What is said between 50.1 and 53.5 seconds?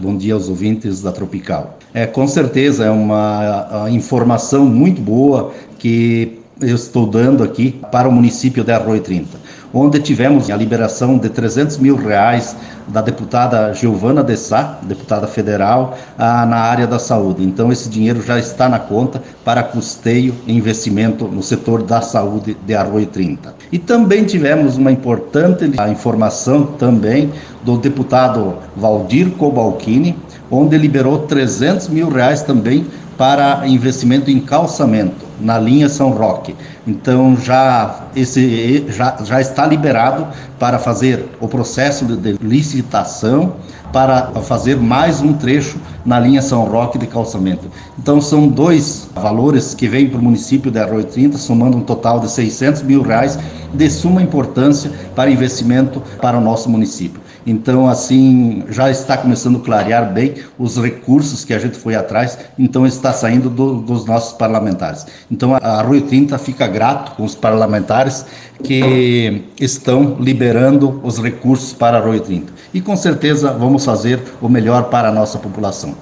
o município de Arroio 30, somando um total de 600 mil reais